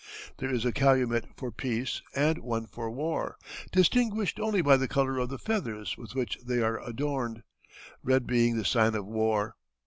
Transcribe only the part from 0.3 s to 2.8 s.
There is a calumet for peace and one